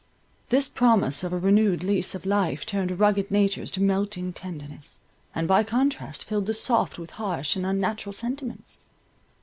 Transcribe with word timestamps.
This 0.49 0.67
promise 0.67 1.23
of 1.23 1.31
a 1.31 1.37
renewed 1.37 1.83
lease 1.83 2.15
of 2.15 2.25
life 2.25 2.65
turned 2.65 2.99
rugged 2.99 3.29
natures 3.29 3.69
to 3.69 3.83
melting 3.83 4.33
tenderness, 4.33 4.97
and 5.35 5.47
by 5.47 5.61
contrast 5.61 6.23
filled 6.23 6.47
the 6.47 6.55
soft 6.55 6.97
with 6.97 7.11
harsh 7.21 7.55
and 7.55 7.67
unnatural 7.67 8.13
sentiments. 8.13 8.79